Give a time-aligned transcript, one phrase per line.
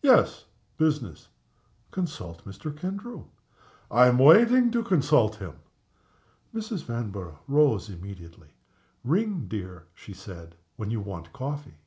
[0.00, 0.44] "Yes
[0.76, 1.26] business."
[1.90, 2.70] "Consult Mr.
[2.72, 3.24] Kendrew."
[3.90, 5.54] "I am waiting to consult him."
[6.54, 6.84] Mrs.
[6.84, 8.50] Vanborough rose immediately.
[9.02, 11.78] "Ring, dear," she said, "when you want coffee."